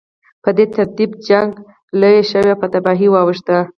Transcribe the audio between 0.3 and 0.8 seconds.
په دې